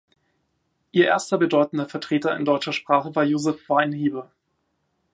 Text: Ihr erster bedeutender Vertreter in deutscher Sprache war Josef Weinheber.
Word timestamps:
Ihr 0.91 1.05
erster 1.05 1.37
bedeutender 1.37 1.87
Vertreter 1.87 2.35
in 2.35 2.43
deutscher 2.43 2.73
Sprache 2.73 3.15
war 3.15 3.23
Josef 3.23 3.69
Weinheber. 3.69 4.31